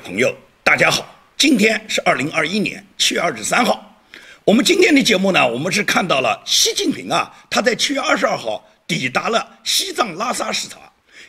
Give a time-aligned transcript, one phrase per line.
[0.00, 0.34] 朋友，
[0.64, 4.02] 大家好，今天是二零二一年七月二十三号。
[4.44, 10.78] 我们今天的节目呢，我们是看到了习近平啊，他在七月二十二号抵达了西藏拉萨视察。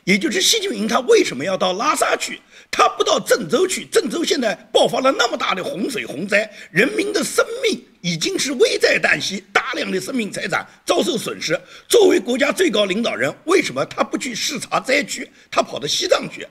[0.05, 2.39] 也就是习近平他为什么要到拉萨去？
[2.71, 3.85] 他不到郑州去？
[3.91, 11.59] 郑州现在爆发了那么大的洪水洪灾，人民的生命已经是危在旦夕，大量的生命财产遭受损失。
[11.89, 15.29] 作为国家最高领导人，为什么他不去视察灾区？
[15.51, 16.47] 他跑到西藏去？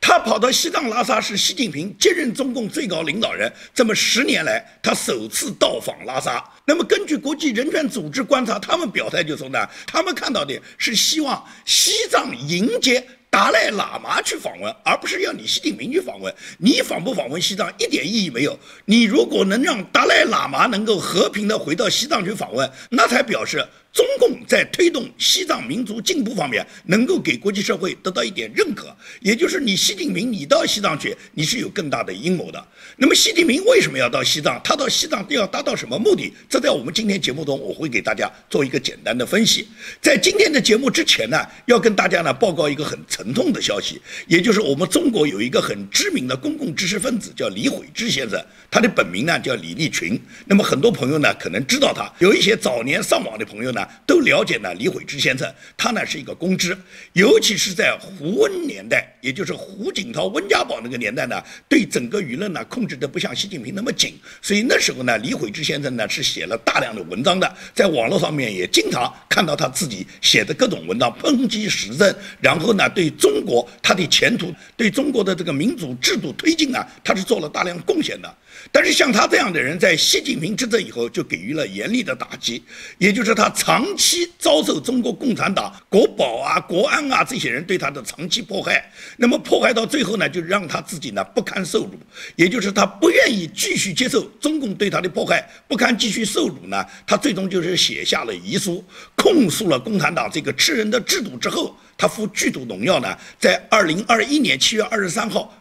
[0.00, 6.44] 他跑到西藏拉萨是习近平接任中共最高领导人这么十年来，他首次到访拉萨。
[6.66, 13.04] 那么根据国际人权组织观察，他们表态就说呢，他们看到的是希望西藏迎接。
[13.30, 16.32] 达赖喇嘛去访问，而不是要你习近平去访问。
[16.56, 18.56] 你访不访问西藏一点意义没有。
[18.84, 23.66] 你如果能让达赖喇嘛能够和平的回到西藏去访问，那才表示。
[23.94, 32.66] 中共在推动西藏民族进步方面，能够给国际社会得到一点认可，也就是你习近平，你到西藏去，你是有更大的阴谋的。
[32.96, 34.60] 那么，习近平为什么要到西藏？
[34.64, 36.32] 他到西藏要达到什么目的？
[36.48, 39.68] 这在我们今天节目中，我会给大家做一个简单的分析。
[40.00, 50.20] 在今天的节目之前呢，要跟大家呢报告一个很沉痛的消息，也就是我们中国有一个很知名的公共知识分子叫李慧芝先生，他的本名呢叫李立群。
[50.46, 53.83] 那么很多朋友呢可能知道他，有一些早年上网的朋友呢。
[54.06, 56.76] 都了解呢，李慧芝先生，他呢是一个公知，
[57.12, 78.34] 尤其是在胡温年代，也就是胡锦涛、温家宝那个年代呢，对整个舆论呢控制的不像习近平那么紧，所以那时候呢，李慧芝先生呢是写了大量的文章的，在网络上面也经常看到他自己写的各种文章，抨击时政，然后呢对中国他的前途、对中国的这个民主制度推进啊，他是做了大量贡献的。
[78.70, 82.62] 但是像他这样的人，在习近平执政以后，就给予了严厉的打击，
[82.98, 88.88] 也就是他长长期遭受中国共产党国保啊、国安啊这些人对他的长期迫害。
[89.16, 91.98] 那么迫害到最后呢，就让他自己呢不堪受辱，
[92.36, 98.84] 也就是他不愿意继续接受中共对他的迫害，不堪继续受辱呢，他最终就是写下了遗书，
[99.16, 105.52] 控诉了共产党这个吃人的制度之后，他服剧毒农药呢，在二零二一年七月二十三号。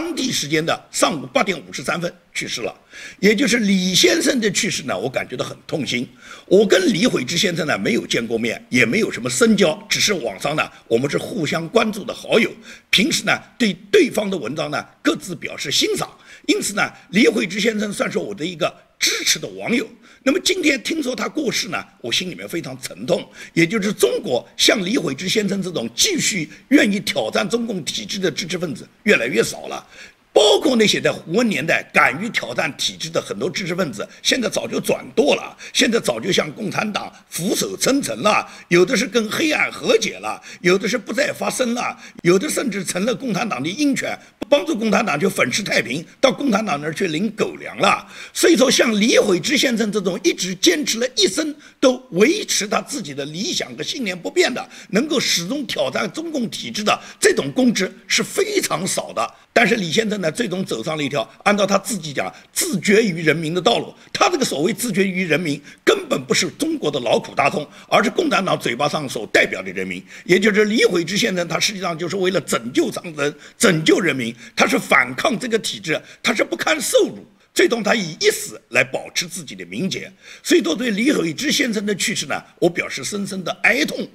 [0.00, 2.74] 当地时间的上午八点五十三分去世了，
[3.18, 6.08] 也就是李先生的去世呢，我感觉到很痛心。
[6.46, 12.50] 我跟李悔之先生呢没有见过面，也没有什么深交，只是网上呢我们是互相关注的好友，
[12.88, 16.08] 平时呢对对方的文章呢各自表示欣赏，
[16.46, 19.86] 因此呢李慧芝先生算是我的一个支持的网友。
[20.22, 23.26] 那么今天听说他过世呢，我心里面非常沉痛。
[23.54, 29.86] 也就是中国像李慧芝先生这种继续愿意挑战中共体制的知识分子越来越少了。
[30.32, 44.16] 包括那些在胡温年代敢于挑战体制的很多知识分子，现在早就转舵了，现在早就向共产党俯首称臣了，有的是跟黑暗和解了，有的是不再发声了，有的甚至成了共产党的鹰犬，
[44.48, 48.06] 帮助共产党去粉饰太平，到共产党那儿去领狗粮了。
[48.32, 59.34] 所以说，像李慧芝先生这种一直坚持了一生都维持他自己的理想和信念不变的，能够始终挑战中共体制的这种公知是非常少的。
[59.60, 63.94] 但是李先生呢，最终走上了一条按照他自己讲自绝于人民的道路。
[64.10, 70.02] 他这个所谓自绝于人民，根本不是中国的劳苦大众，而是共产党嘴巴上所代表的人民。
[70.24, 77.22] 也就是李慧之先生，他实际上就是为了拯救长征、拯救人民，他是反抗这个体制，他是不堪受辱，
[77.52, 80.10] 最终他以一死来保持自己的名节。
[80.42, 84.08] 所以，说对李慧之先生的去世呢，我表示深深的哀痛。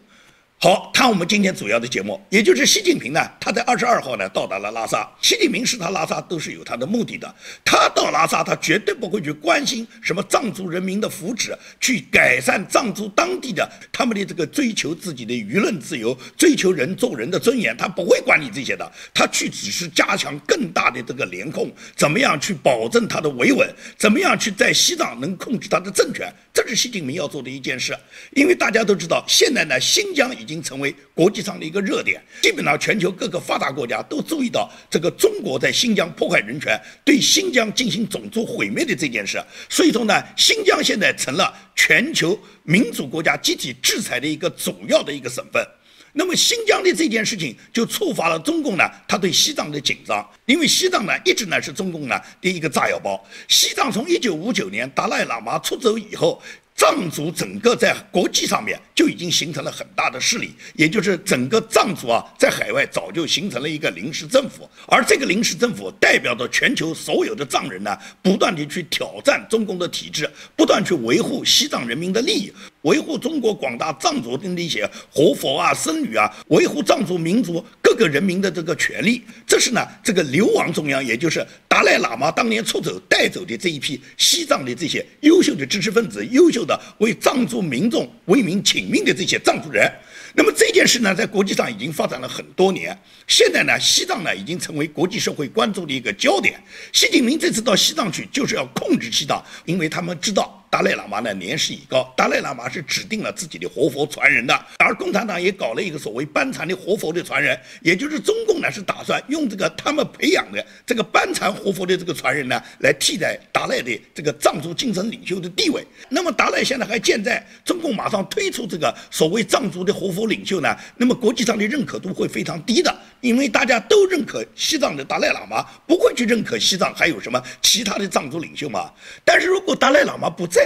[0.57, 5.07] 好，看我们今天主要的节目，也就是习近平呢，他在二十二号呢到达了拉萨。
[5.21, 18.91] 习近平是他拉萨都是有他的目的的，他到拉萨，他绝对不会去关心什么藏族人民的福祉，去改善藏族当地的他们的这个追求自己的舆论自由，追求人做人的尊严，他不会管你这些的。
[19.13, 27.95] 他去只是加强更大的这个联控，怎么样去保证他的维稳，怎么样去在西藏能控制他的政权，这是习近平要做的一件事。
[28.31, 39.43] 因为大家都知道，现在呢，新疆已经成为国际上的一个热点，基本上全球各个发达国家都注意到这个中国在新疆破坏人权、对新疆进行种族毁灭的这件事。
[39.67, 45.67] 所以说呢，新疆现在成了全球民主国家集体制裁的一个主要的一个省份。
[46.13, 53.21] 那么新疆的这件事情就触发了中共呢，他对西藏的紧张，因为西藏呢一直呢是中共呢的一个炸药包。
[53.47, 56.39] 西藏从一九五九年达赖喇嘛出走以后。
[56.77, 72.51] 藏族整个在国际上面就已经形成了很大的势力，也就是整个藏族啊，在海外早就形成了一个临时政府，而这个临时政府代表着全球所有的藏人呢，不断地去挑战中共的体制，不断去维护西藏人民的利益。
[72.81, 79.23] 维护中国广大藏族的那些活佛啊、僧侣啊，维护藏族民族各个人民的这个权利。
[79.47, 86.64] 这是呢，这个流亡中央，也就是达赖喇嘛当年出走带走的这一批西藏的这些优秀的知识分子、优秀
[86.99, 89.91] 为藏族民众为民请命的这些藏族人。
[90.33, 92.97] 那么这件事呢，在国际上已经发展了很多年。
[93.27, 96.61] 现在呢，西藏呢已经成为国际社会关注的一个焦点。
[96.91, 100.61] 习近平这次到西藏去，就是要控制西藏，因为他们知道。
[100.75, 115.81] 达赖喇嘛呢年事已高，达赖喇嘛是指定了自己的活佛传人的，而共产党也搞了一个所谓班禅的活佛的传人，也就是中共呢是打算用这个他们培养的这个班禅活佛的这个传人呢来替代达赖的这个藏族精神领袖的地位。
[116.09, 128.91] 那么达赖现在还健在，中共马上推出这个所谓藏族的活佛领袖呢，那么国际上的认可度会非常低的，因为大家都认可西藏的达赖喇嘛，不会去认可西藏还有什么其他的藏族领袖嘛。
[129.23, 130.64] 但是如果达赖喇嘛不在，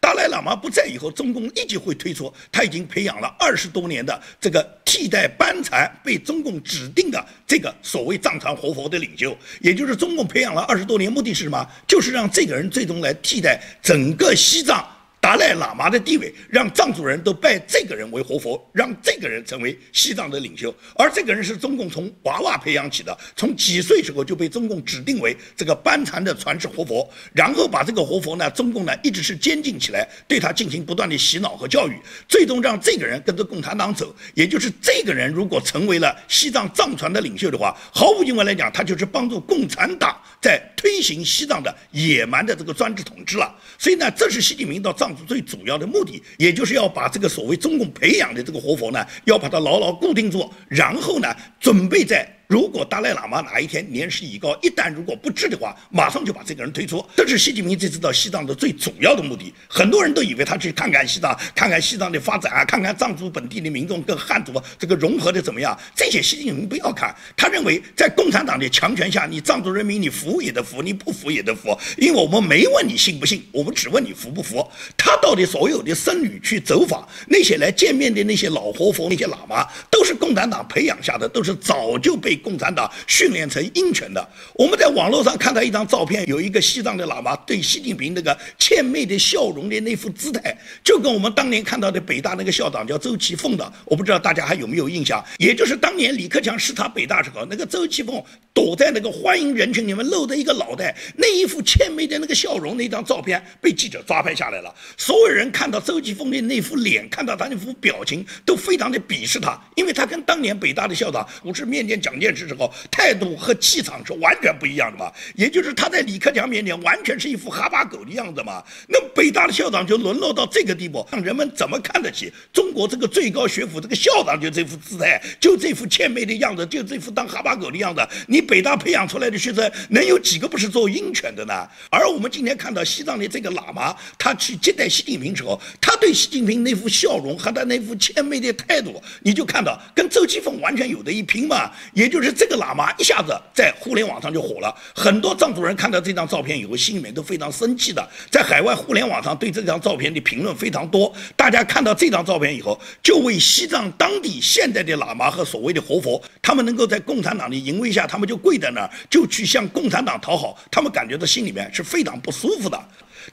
[0.00, 11.66] 达赖喇嘛不在以后，中共立即会推出他已经培养了二十多年的这个替代班禅被中共指定的这个所谓藏传活佛的领袖，也就是中共培养了二十多年，目的是什么？
[11.86, 14.86] 就是让这个人最终来替代整个西藏。
[15.20, 20.74] 达赖喇嘛的地位，让藏族人都拜这个人为活佛，让这个人成为西藏的领袖。
[20.96, 34.16] 而这个人是中共从娃娃培养起的，从几岁时候就被中共指定为这个班禅的传世活佛，然后把这个活佛呢，中共呢一直是监禁起来，对他进行不断的洗脑和教育，最终让这个人跟着共产党走。
[34.32, 43.54] 也就是这个人如果成为了西藏藏传的领袖的话，毫无疑问来讲，他就是帮助共产党在推行西藏的野蛮的这个专制统治了。
[43.78, 45.09] 所以呢，这是习近平到藏。
[45.26, 52.39] 最主要的目的，也就是要把这个所谓中共培养的这个活佛呢，要把它牢牢固定住，然后呢，准备在。
[52.50, 57.00] 如果达赖喇嘛哪一天年事已高，一旦如果不治的话，马上就把这个人推出。
[57.16, 59.54] 这是习近平这次到西藏的最主要的目的。
[59.68, 65.78] 很多人都以为他去看看西藏，看看西藏的发展啊，看看藏族本地的民众跟汉族这个融合的怎么样。
[65.94, 71.78] 这些习近平不要看，他认为在共产党的强权下，你藏族人民你服也得服，你不服也得服。
[71.98, 74.68] 因为我们没问你信不信，我们只问你服不服。
[74.96, 82.39] 他到底所有的僧侣去走访那些来见面的那些老活佛、那些喇嘛，都是共产党培养下的，都是早就被。
[82.40, 84.28] 共产党训练成鹰犬的。
[84.54, 95.22] 我们在网络上看到一张照片，有一个西藏的喇嘛对习近平那个倩媚的笑容的那副姿态，就跟我们当年看到的北大那个校长叫周其凤的，我不知道大家还有没有印象？
[95.38, 98.22] 也就是当年李克强视察北大时候，那个周其凤
[98.54, 104.74] 躲在那个欢迎人群里面露着一个脑袋，那一副倩媚的那个笑容，那张照片被记者抓拍下来了。
[104.96, 112.29] 所有人看到周其凤的那副脸，看到他那副表情，都非常的鄙视他，因为他跟当年北大的校长不是面见蒋介。
[112.36, 118.62] 时候态度和气场是完全不一样的嘛，也就是他在李克强面前完全是一副哈巴狗的样子嘛。
[118.88, 124.40] 那北大的校长就沦落到这个地步，让人们怎么看得起中国这个最高学府这个校长？
[124.40, 128.00] 就这副姿态，就这副谦卑的样子，就这副当哈巴狗的样子。
[128.28, 131.68] 你北大培养出来的学生，能有几个不是做鹰犬的呢？
[131.90, 141.72] 而我们今天看到西藏的这个喇嘛，他去接待习近平时候，他对习近平那副笑容和他那副谦卑的态度，你就看到跟周其峰完全有的一拼嘛。
[141.92, 142.19] 也就。
[142.20, 148.06] 就是这个喇嘛一下子在互联网上就火了，很多藏族人看到这张照片以后，心里面都非常生气的。
[148.30, 162.78] 在海外互联网上对这张照片的评论非常多，大家看到这张照片以后，就为西藏当地现在的喇嘛和所谓的活佛，他们能够在共产党的淫威下，他们就跪在那儿，就去向共产党讨好，他们感觉到心里面是非常不舒服的。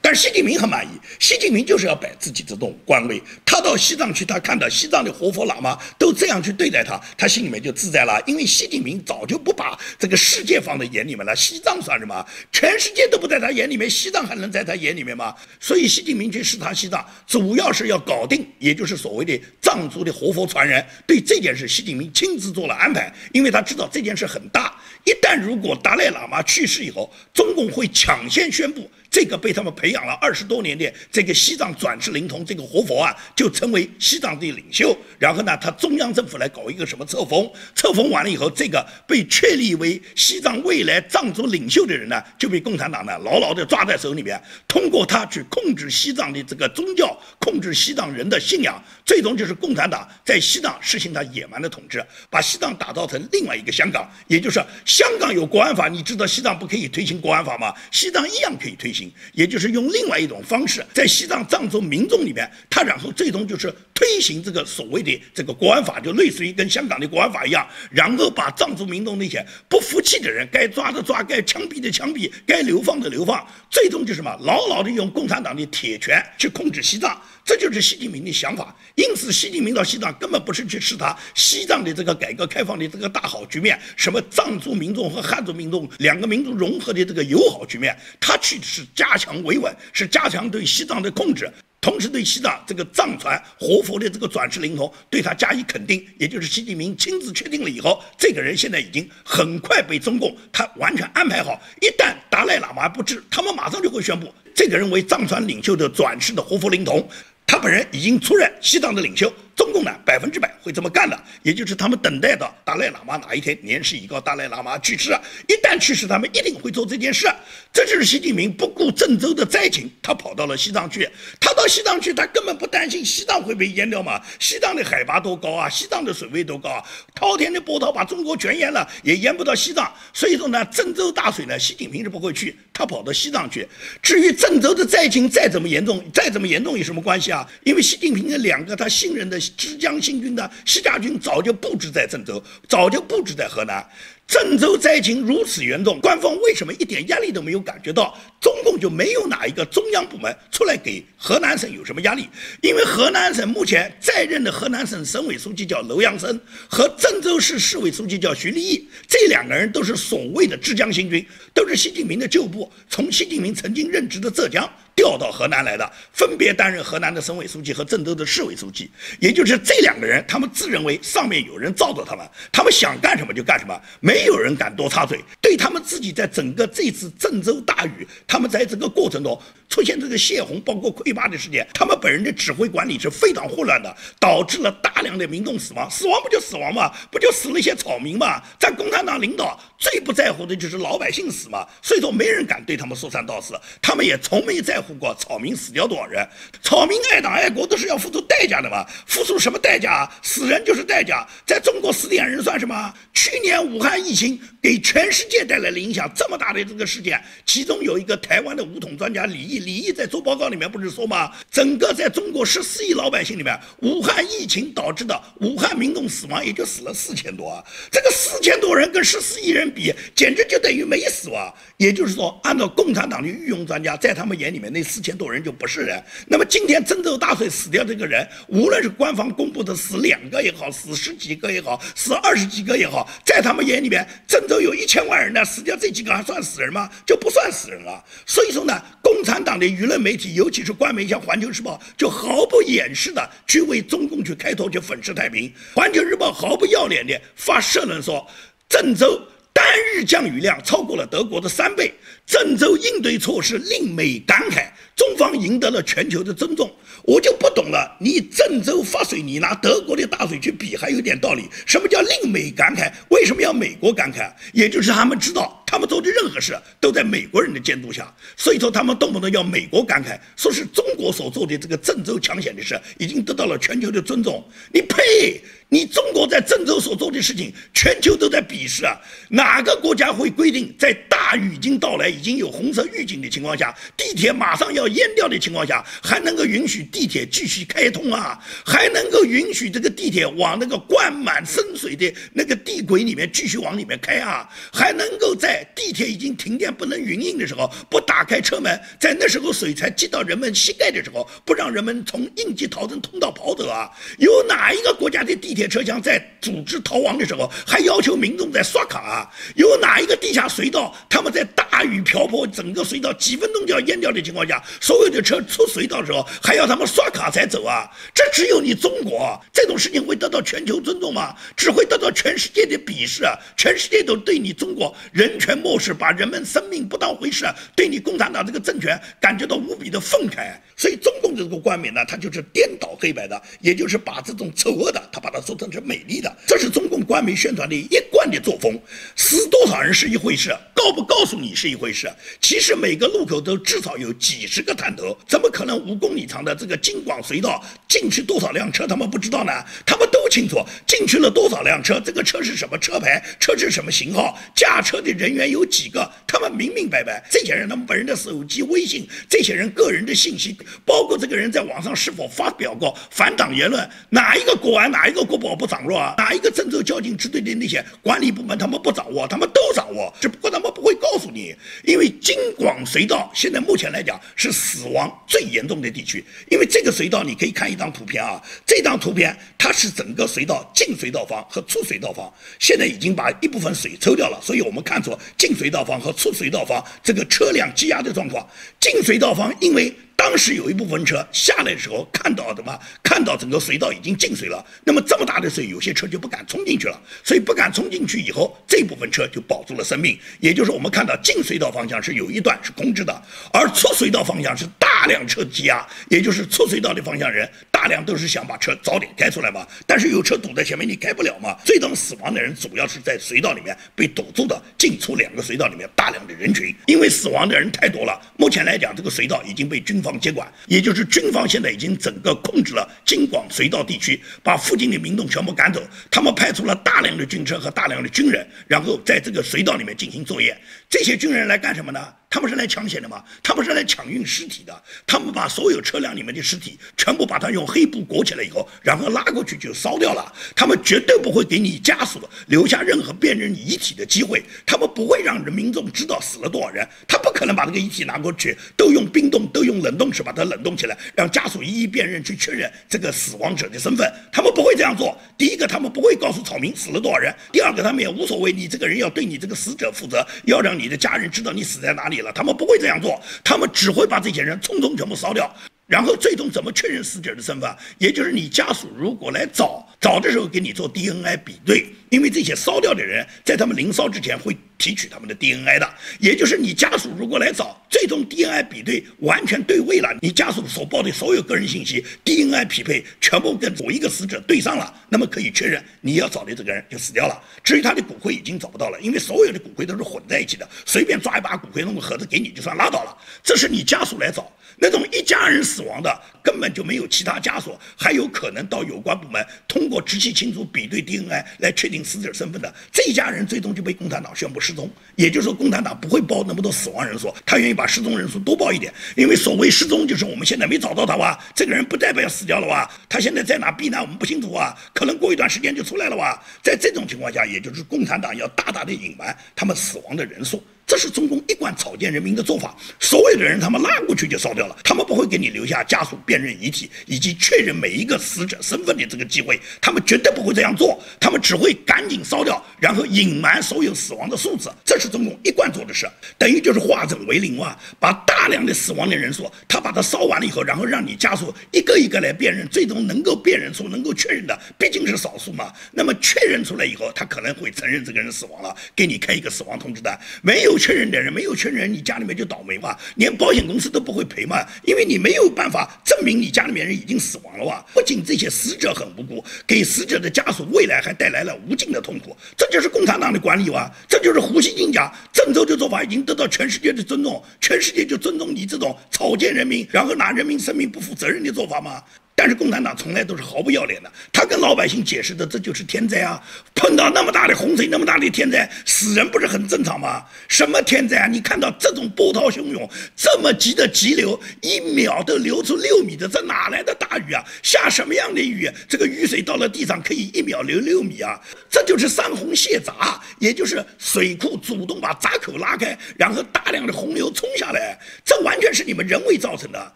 [0.00, 3.22] 但习近平很满意，习近平就是要摆自己这种官威。
[3.44, 8.22] 他到西藏去，他看到西藏的活佛喇嘛都这样去对待他，他心里面就自在了。
[8.26, 12.24] 因为习近平早就不把这个世界放在眼里面了，西藏算什么？
[12.52, 15.34] 全世界都不在他眼里面，西藏还能在他眼里面吗？
[15.58, 20.84] 所以习近平去视察西藏，主要是要搞定，也就是所谓的藏族的活佛传人。
[21.06, 24.76] 对这件事，习近平亲自做了安排，因为他知道这件事很大。
[25.04, 28.90] 一旦如果达赖喇嘛去世以后，中共会抢先宣布。
[29.10, 34.96] 这个被他们培养了二十多年的这个西藏转世灵童，这个活佛啊，就成为西藏的领袖。
[35.18, 54.08] 然后呢，他中央政府来搞一个什么册封，册封完了以后，这个被确立为西藏未来藏族领袖的人呢，就被共产党呢牢牢地抓在手里面，通过他去控制西藏的这个宗教，控制西藏人的信仰，最终就是共产党在西藏实行他野蛮的统治，把西藏打造成另外一个香港。
[54.26, 57.74] 也就是香港有国安法，你知道西藏不可以推行国安法吗？
[57.90, 58.97] 西藏一样可以推行。
[59.32, 77.20] 也就是用另外一种方式，在西藏藏族民众里面，他然后最终就是推行这个所谓的这个国安法，就类似于跟香港的国安法一样，然后把藏族民众那些不服气的人，该抓的抓，该枪毙的枪毙，该流放的流放，最终就什么，牢牢的用共产党的铁拳去控制西藏。
[77.44, 107.08] 这就是习近平的想法，因此习近平到西藏根本不是去视察西藏的这个改革开放的这个大好局面，什么藏族民众和汉族民众两个民族融合的这个友好局面，他去的是加强维稳，是加强对西藏的控制，同时对西藏这个藏传活佛的这个转世灵童对他加以肯定，也就是习近平亲自确定了以后，这个人现在已经很快被中共他完全安排好，一旦达赖喇嘛不知，他们马上就会宣布这个人为藏传领袖的转世的活佛灵童。
[107.46, 109.32] 他本人已经出任西藏的领袖。
[109.58, 115.10] 中共呢百分之百会这么干的，也就是他们等待的达赖喇嘛哪一天年事已高，达赖喇嘛去世，
[115.48, 117.26] 一旦去世，他们一定会做这件事。
[117.72, 121.08] 这就是习近平不顾郑州的灾情，他跑到了西藏去。
[121.40, 124.22] 他到西藏去，他根本不担心西藏会被淹掉嘛？
[124.38, 125.68] 西藏的海拔多高啊？
[125.68, 126.84] 西藏的水位多高啊？
[127.12, 129.92] 滔天的波涛把中国全淹了，也淹不到西藏。
[130.12, 133.68] 所以说呢，郑州大水呢，习近平是不会去，他跑到西藏去。
[134.00, 137.44] 至于郑州的灾情再怎么严重，再怎么严重有什么关系啊？
[137.64, 139.36] 因为习近平的两个他信任的。
[139.56, 143.86] 浙江新军的西家军早就布置在郑州，早就布置在河南。
[144.26, 148.14] 郑州灾情如此严重，官方为什么一点压力都没有感觉到？
[148.38, 152.28] 中共就没有哪一个中央部门出来给河南省有什么压力？
[152.60, 156.38] 因为河南省目前在任的河南省省委书记叫楼阳生，
[156.68, 164.70] 和郑州市市委书记叫徐立毅，这两个人都是所谓的浙江新军，都是习近平的旧部，从习近平曾经任职的浙江。
[164.98, 168.90] 调到河南来的，分别担任河南的省委书记和郑州的市委书记，
[169.20, 175.20] 也就是这两个人，他们自认为上面有人罩着他们，他们想干什么就干什么，没有人敢多插嘴。
[175.40, 185.88] 对他们自己在整个这次郑州大雨，他们在这个过程中出现这个泄洪，包括溃坝的事件，他们本人的指挥管理是非常混乱的，导致了大量的民众死亡。
[185.88, 186.92] 死亡不就死亡吗？
[187.08, 188.42] 不就死了一些草民吗？
[188.58, 194.87] 在共产党领导最不在乎的就是老百姓死嘛，所以说没人敢对他们说三道四，他们也从没在乎。
[194.94, 196.26] 过草民死掉多少人？
[196.62, 198.86] 草民爱党爱国都是要付出代价的嘛？
[199.06, 200.10] 付出什么代价？
[200.22, 201.26] 死人就是代价。
[201.46, 202.94] 在中国死点人算什么？
[203.12, 211.32] 去年武汉疫情给全世界带来了影响，这么大的这个事件，其中有一个台湾的武统专家李毅，李毅在做报告里面不是说吗？
[211.50, 217.64] 整个在中国十四亿老百姓里面，武汉疫情导致的武汉民众死亡也就死了四千多啊！
[217.90, 221.52] 这个四千多人跟十四亿人比，简直就等于没死啊！
[221.76, 226.00] 也就是说，按照共产党的御用专家，在他们眼里面，那四千多人就不是人。
[226.28, 236.88] 那么今天郑州大水死掉这个人，无论是官方公布的死两个也好，死十几个也好，死二十几个也好，在他们眼里面，郑州有一千万人呢，死掉这几个还算死人吗？
[237.04, 238.04] 就不算死人了。
[238.24, 245.48] 所以说呢，共产党的舆论媒体，尤其是官媒像《环球时报》，就毫不掩饰的去为中共去开脱，去粉饰太平。
[245.74, 248.24] 《环球日报》毫不要脸的发社论说，
[248.68, 249.20] 郑州。
[249.50, 251.92] 单日降雨量超过了德国的三倍，
[252.28, 256.70] 郑州应对措施令美感慨，中方赢得了全球的尊重。
[257.04, 261.44] 我就不懂了，你郑州发水，你拿德国的大水去比，还有点道理。
[261.64, 262.92] 什么叫令美感慨？
[263.08, 264.30] 为什么要美国感慨？
[264.52, 274.44] 也就是他们知道，他们做的任何事都在美国人的监督下，所以说他们动不动要美国感慨，说是中国所做的这个郑州抢险的事已经得到了全球的尊重。
[274.70, 275.40] 你呸！
[275.70, 278.98] 你中国在郑州所做的事情，全球都在鄙视啊！
[279.28, 280.94] 哪个国家会规定在
[281.36, 288.38] 雨已经到来、已经有红色预警的情况下，地铁马上要淹掉的情况下，还能够允许地铁继续开通啊？
[288.64, 294.48] 还能够允许这个地铁往那个灌满深水的那个地轨里面继续往里面开啊？
[294.72, 303.90] 还能够在地铁已经停电不能运营的时候，不打开车门，在那时候水才积到人们膝盖的时候，不让人们从应急逃生通道跑走啊？
[304.16, 305.58] 有哪一个国家的地？
[305.58, 309.28] 铁车厢在组织逃亡的时候，还要求民众在刷卡啊？
[309.56, 317.90] 有哪一个地下隧道它，他们在大雨瓢泼，整个隧道几分钟就要淹掉的情况下，所有的车出隧道的时候，还要他们刷卡才走啊？
[318.14, 321.34] 这只有你中国这种事情会得到全球尊重吗？
[321.56, 323.34] 只会得到全世界的鄙视啊！
[323.56, 330.54] 全世界都对你中国人权漠视，把人们生命不当回事，对你共产党这个政权感觉到无比的愤慨。
[330.76, 335.40] 所以中共这个官媒呢，他就是颠倒黑白的，也就是把这种丑恶的，他把它。
[335.48, 338.78] 说成是美丽的，这是中共官媒宣传的一贯的作风。
[339.16, 342.08] 死多少人是一回事，告不告诉你是一回事。
[342.40, 349.52] 其实每个路口都至少有几十个探头，怎么可能五公里长的这个京广隧道进去多少辆车他们不知道呢？
[349.86, 357.24] 他们都清楚进去了多少辆车，这个车是什么车牌，车是什么型号，驾车的人员有几个，他们明明白白。
[357.30, 366.14] 这些人他们本人的手机微信，这些人个人的信息，包括这个人在网上是否发表过反党言论，哪一个国安，哪一个国保不掌握啊？
[366.18, 371.54] 哪一个郑州交警支队的那些管理部门他们不掌握，他们都掌握，只不过他们不会告诉你，
[371.84, 388.46] 因为京广隧道现在目前来讲是死亡最严重的地区，因为这个隧道你可以看一张图片啊，这张图片它是整个水道进水道方和出水道方，现在已经把一部分水抽掉了，所以我们看出进水道方和出水道方这个车辆积压的状况，
[388.80, 389.94] 进水道方因为。
[390.18, 392.76] 当时有一部分车下来的时候看到什么？
[393.04, 394.62] 看到整个隧道已经进水了。
[394.84, 397.00] 那么这么大的水，有些车就不敢冲进去了。
[397.22, 400.18] 所以不敢冲进去以后，这部分车就保住了生命。
[400.40, 403.22] 也就是我们看到进隧道方向是有一段是空置的，
[403.52, 405.86] 而出隧道方向是大量车积压。
[406.08, 409.64] 也就是出隧道的方向人大量都是想把车早点开出来嘛。
[409.86, 411.56] 但是有车堵在前面，你开不了嘛。
[411.64, 418.20] 最终死亡的人主要是在隧道里面被堵住的，进出两个隧道里面大量的人群，因为死亡的人太多了。
[418.36, 420.07] 目前来讲，这个隧道已经被军方。
[420.20, 425.82] 接管，也就是军方现在已经整个控制了京广隧道地区，把附近的民众全部赶走。
[426.08, 430.56] 他们派出了大量的军车和大量的军人，然后在这个隧道里面进行作业。
[430.88, 431.98] 这些军人来干什么呢？
[432.30, 433.24] 他们是来抢险的吗？
[433.42, 434.82] 他们是来抢运尸体的。
[435.06, 440.30] 他们把所有车辆里面的尸体全部把它用黑布裹起来以后，然后拉过去就烧掉了。
[440.54, 444.42] 他们绝对不会给你家属留下任何辨认遗体的机会。
[444.66, 446.86] 他们不会让人民众知道死了多少人。
[447.06, 454.06] 他不可能把这个遗体拿过去，都用冰冻，都用冷冻室把它冷冻起来，让家属一一辨认去确认这个死亡者的身份。
[454.30, 455.18] 他们不会这样做。
[455.38, 462.17] 第一个，他们不会告诉草民死了多少人；第二个，他们也无所谓，你这个人要对你这个死者负责，要让你的家人知道你死在哪里。
[462.34, 465.52] 他们不会这样做，他们只会把这些人匆匆全部烧掉，
[465.88, 467.68] 然后最终怎么确认死者的身份？
[467.98, 474.56] 也就是你家属如果来找，找的时候给你做 DNA 比对，因为这些烧掉的人在他们临烧之前会。
[474.78, 487.42] 提取他们的 DNA 的，也就是你家属如果来找，最终 DNA 比对完全对位了，你家属所报的所有个人信息 DNA 匹配全部跟某一个死者对上了，那么可以确认你要找的这个人就死掉了。
[487.64, 493.18] 至于他的骨灰已经找不到了，因为所有的骨灰都是混在一起的，随便抓一把骨灰弄个盒子给你就算拉倒了。
[493.42, 504.58] 这是你家属来找，那种一家人死亡的根本就没有其他枷锁，还有可能到有关部门通过直系亲属比对 DNA 来确定死者身份的，这一家人最终就被共产党宣布。
[504.60, 520.62] 失踪，也就是说，共产党不会报那么多死亡人数，他愿意把失踪人数多报一点，因为所谓失踪就是我们现在没找到他哇，这个人不代表死掉了哇，他现在在哪避难我们不清楚啊，可能过一段时间就出来了哇，在这种情况下，也就是共产党要大大的隐瞒他们死亡的人数。
[520.88, 550.77] 这是中共一贯草菅人命的做法，所有的人他们拉过去就烧掉了，他们不会给你留下家属辨认遗体以及确认每一个死者身份的这个机会，他们绝对不会这样做，他们只会赶紧烧掉，然后隐瞒所有死亡的数字，这是中共一贯做的事，等于就是化整为零啊，把大量的死亡的人数，他把它烧完了以后，然后让你家属一个一个来辨认，最终能够辨认出、能够确认的毕竟是少数嘛，那么确认出来以后，他可能会承认这个人死亡了，给你开一个死亡通知单，没有。
[550.78, 557.84] 确认的人没有确认，你家里面就倒霉嘛，连保险公司都不会赔嘛，因为你没有办法证明你家里面人已经死亡了哇。
[557.92, 572.02] 不仅这些死者很无辜，给死者的家属未来还带来了无尽的痛苦，这就是共产党的管理哇，这就是胡锡进讲郑州的做法已经得到全世界的尊重，全世界就尊重你这种草菅人命，然后拿人民生命不负责任的做法吗？
[572.38, 576.40] 但是共产党从来都是毫不要脸的，他跟老百姓解释的这就是天灾啊，
[576.72, 580.24] 碰到那么大的洪水，那么大的天灾，死人不是很正常吗？
[580.46, 581.26] 什么天灾啊？
[581.26, 587.42] 你看到这种波涛汹涌，这么急的急流，一秒都流出六米的，这哪来的大雨啊？
[587.60, 588.70] 下什么样的雨？
[588.88, 591.40] 这个雨水到了地上可以一秒流六米啊？
[591.68, 599.92] 这就是山洪泄闸，也就是水库主动把闸口拉开，然后大量的洪流冲下来，这完全是你们人为造成的。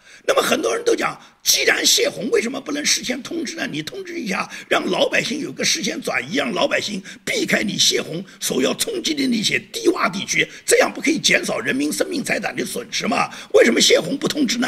[0.27, 1.17] 那么很多人都讲。
[1.45, 3.69] 既然泄洪，为什么不能事先通知呢？
[3.71, 13.29] 你通知一下，让老百姓有个事先转移，让老百姓避开你泄洪所要冲击的那些低洼地区，这样不可以减少人民生命财产的损失吗？
[13.53, 14.67] 为什么泄洪不通知呢？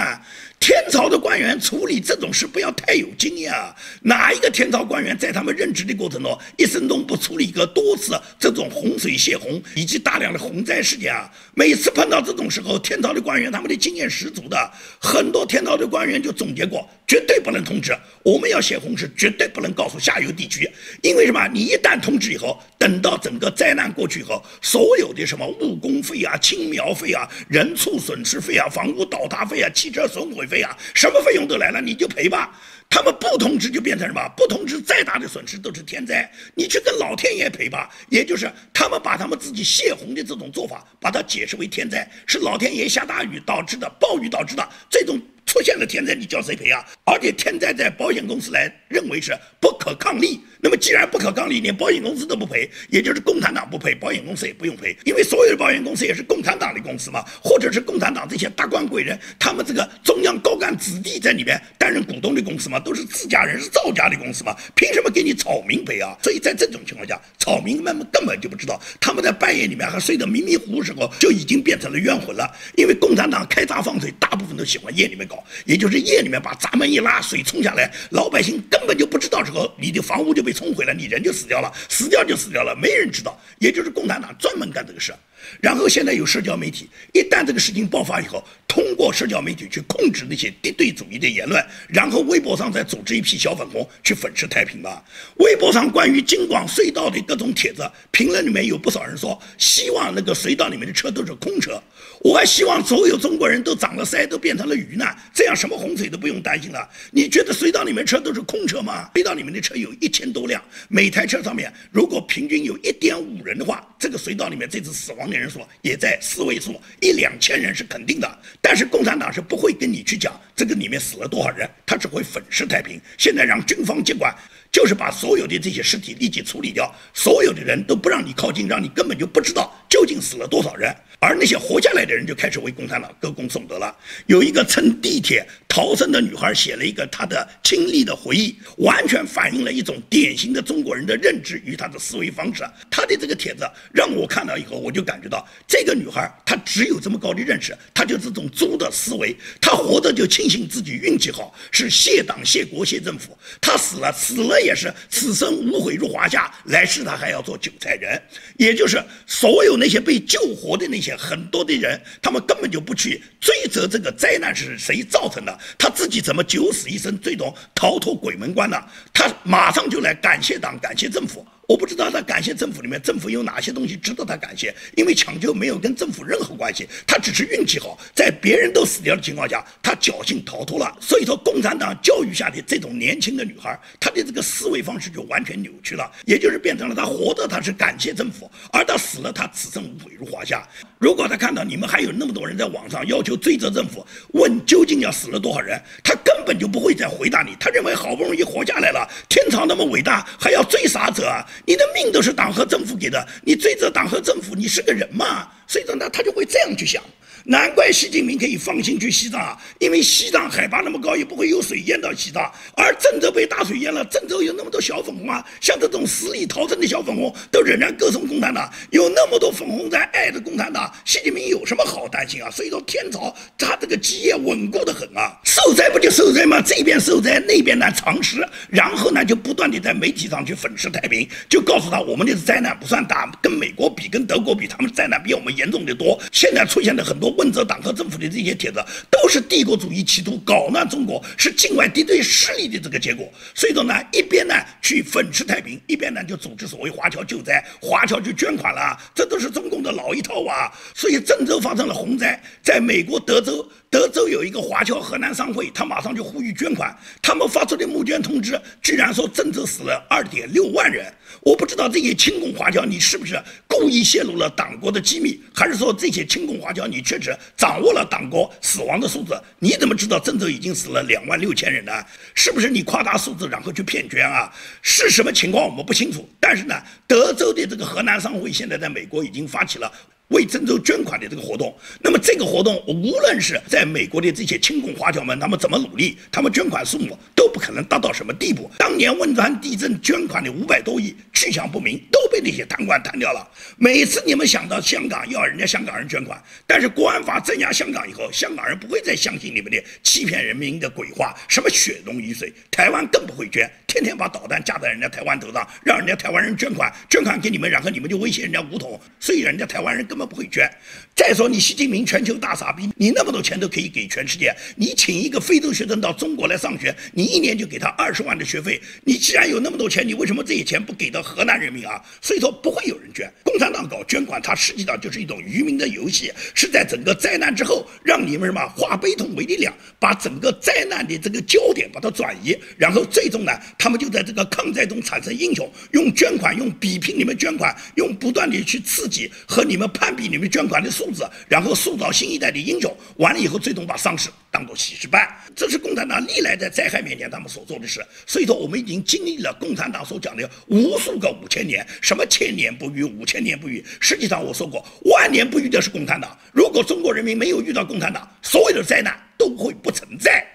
[0.67, 3.77] 天朝的官员处理这种事不要太有经验啊！
[4.01, 11.31] 哪一个天朝官员在他们任职的过程中，一生中不处理个多次这种洪水泄洪以及大量的洪灾事件啊？
[11.55, 17.95] 每次碰到这种时候，天朝的官员他们的经验十足的，很多天朝的官员就总结过，绝对不能通知。
[18.23, 20.67] 我们要泄洪是绝对不能告诉下游地区，
[21.03, 21.47] 因为什么？
[21.53, 32.59] 你一旦通知以后，等到整个灾难过去以后，所有的什么误工费啊、青苗费啊、人畜损失费啊、房屋倒塌费啊、汽车损毁费啊，什么费用都来了，你就赔吧。
[32.91, 34.29] 他们不通知就变成什么？
[34.37, 37.91] 不通知再大的损失都是天灾，你去跟老天爷赔吧。
[38.09, 45.21] 也就是他们把他们自己泄洪的这种做法，把它解释为天灾，是老天爷下大雨导致的，暴雨导致的这种。
[45.55, 46.85] 出现了天灾，你叫谁赔啊？
[47.05, 50.41] 而且天灾在保险公司来认为是不可抗力。
[50.61, 66.19] 那么既然不可抗力，连保险公司都不赔，也就是共产党不赔，保险公司也不用赔，因为所有的保险公司也是共产党的公司嘛，或者是共产党这些达官贵人，他们这个中央高干子弟在里面担任股东的公司嘛，都是自家人，是赵家的公司嘛，凭什么给你草民赔啊？
[66.21, 72.51] 所以在这种情况下，草民们根本就不知道，他们在半夜里面还睡得迷迷糊糊时候，就已经变成了冤魂了。
[72.77, 75.44] 因为共产党开闸放水，大部分都喜欢夜里面搞。
[75.65, 83.39] 也就是夜里面把闸门一拉，水冲下来，老百姓根本就不知道，之后你的房屋就被冲毁了，你人就死掉了，死掉就死掉了，没人知道。
[83.59, 85.15] 也就是共产党专门干这个事。
[85.61, 95.05] 然后现在有社交媒体，一旦这个事情爆发以后，通过社交媒体去控制那些敌对主义的言论，然后微博上再组织一批小粉红去粉饰太平吧。
[95.37, 101.83] 微博上关于京广隧道的各种帖子评论里面有不少人说，希望那个隧道里面的车都是空车。
[102.25, 106.89] 我还希望所有中国人都长了腮，都变成了鱼呢，这样什么洪水都不用担心了。
[107.11, 109.11] 你觉得隧道里面车都是空车吗？
[109.15, 118.39] 隧道里面的车有一千多辆，每台车上面如果平均有一点五人的话，这个隧道里面这次死亡的人数也在四位数，一两千人是肯定的。
[118.61, 123.01] 但是共产党是不会跟你去讲这个里面死了多少人，他只会粉饰太平。
[123.17, 124.37] 现在让军方接管。
[124.75, 130.93] 就是把所有的这些尸体立即处理掉，所有的人都不让你靠近，让你根本就不知道究竟死了多少人。
[131.21, 133.97] 而那些活下来的人就开始为共产党歌功颂德了。
[134.27, 142.65] 有一个乘地铁逃生的女孩写了一个她的亲历的回忆，完全反映了一种典型的中国人的认知与她的思维方式。
[142.91, 149.35] 她的这个帖子让我看到以后，我就感觉到这个女孩她只有这么高的认识，她就这种猪的思维。
[149.61, 153.39] 她活着就庆幸自己运气好，是谢党谢国谢政府。
[153.61, 158.21] 她死了，死了也是此生无悔入华夏，来世她还要做韭菜人。
[158.59, 161.15] 也就是所有那些被救活的那些。
[161.17, 171.47] 很多的人，他们根本就不去追责这个灾难是谁造成的，他自己怎么九死一生，最终逃脱鬼门关的，他马上就来感谢党，感谢政府。
[171.67, 174.75] 我不知道他感谢政府里面，政府有哪些东西值得他感谢？
[174.97, 180.95] 因为抢救没有跟政府任何关系，他只是运气好，在别人都死掉的情况下，他侥幸逃脱了。
[181.01, 190.67] 所以说，共产党教育下的这种年轻的女孩，她的这个思维方式就完全扭曲了，也就是变成了她活着她是感谢政府，而她死了她此生无悔入华夏。
[190.99, 197.55] 如果他看到你们还有那么多人在网上要求追责政府，问究竟要死了多少人，他根本就不会再回答你。
[197.61, 201.45] 他认为好不容易活下来了，天朝那么伟大，还要追啥责啊？
[201.65, 205.49] 你的命都是党和政府给的，你追责党和政府，你是个人吗？
[205.67, 207.03] 所以说呢，他就会这样去想。
[207.47, 212.51] 难怪习近平可以放心去西藏啊，因为西藏海拔那么高，也不会有水淹到西藏。
[212.75, 222.51] 而郑州被大水淹了，郑州有那么多小粉红啊，像这种死里逃生的小粉红，都仍然歌颂共产党，有那么多粉红在爱着共产党，习近平有什么好担心啊？
[222.51, 226.63] 所以说天朝他这个基业稳固的很啊，受灾不就受灾吗？
[226.65, 228.39] 这边受灾，那边呢藏尸，
[228.71, 236.19] 然后呢就不断的在媒体上去粉饰太平，就告诉他我们的灾难不算大，跟美国比，跟德国比，他们灾难比我们严重的多。
[236.33, 237.34] 现在出现的很多。
[237.37, 243.31] 问责党和政府的这些帖子，都是帝国主义企图搞乱中国，是境外敌对势力的这个结果。
[243.55, 250.73] 所以说呢，一边呢去粉饰太平，一边呢就组织所谓华侨救灾，华侨去捐款了，这都是中共的老一套啊。
[250.95, 261.13] 所以郑州发生了洪灾，在美国德州，德州有一个华侨河南商会，他马上就呼吁捐款，他们发出的募捐通知，居然说郑州死了二点六万人。
[261.41, 267.19] 我不知道这些亲共华侨，你是不是故意泄露了党国的机密，还是说这些亲共华侨你确
[267.57, 269.41] 掌握了党国死亡的数字？
[269.61, 271.93] 你怎么知道郑州已经死了两万六千人呢？
[272.35, 274.53] 是不是你夸大数字然后去骗捐啊？
[274.83, 276.29] 是什么情况我们不清楚。
[276.41, 276.75] 但是呢，
[277.07, 279.91] 德州的这个河南商会现在在美国已经发起了。
[280.29, 288.69] 为郑州捐款的这个活动，那么这个活动无论是在美国的这些亲共华侨们，他们怎么努力，他们捐款数目都不可能达到什么地步。
[288.79, 293.49] 当年汶川地震捐款的五百多亿去向不明，都被那些贪官贪掉了。
[293.77, 310.69] 每次你们想到香港要人家香港人捐款，但是国安法镇压香港以后，香港人不会再相信你们的欺骗人民的鬼话，什么血浓于水，台湾更不会捐，天天把导弹架在人家台湾头上，让人家台湾人捐款，捐款给你们，然后你们就威胁人家武统，所以人家台湾人根本不会捐。
[311.15, 322.03] 再说你习近平全球大傻逼，你那么多钱都可以给全世界，你请一个非洲学生到中国来上学，你一年就给他二十万的学费，你既然有那么多钱，你为什么这些钱不给到河南人民啊？
[322.25, 323.31] 所以说不会有人捐。
[323.45, 342.91] 共产党搞捐款，它实际上就是一种愚民的游戏，是在整个灾难之后，让你们什么化悲痛为力量，把整个灾难的这个焦点把它转移，然后最终呢，他们就在这个抗灾中产生英雄，用捐款，用比拼你们捐款，用不断的去刺激和你们攀比你们捐款的数字，然后塑造新一代的英雄。
[343.19, 345.29] 完了以后，最终把丧事当做喜事办。
[345.57, 348.01] 这是共产党历来在灾害面前他们所做的事。
[348.25, 353.85] 所以说，我们已经经历了共产党所讲的无数个五千年，什么千年不遇，五千年不遇。
[353.99, 356.39] 实际上，我说过，万年不遇的是共产党。
[356.53, 360.47] 如果中国人民没有遇到共产党，所有的灾难都会不存在。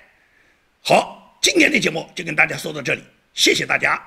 [0.81, 3.01] 好，今天的节目就跟大家说到这里，
[3.33, 4.01] 谢谢大家。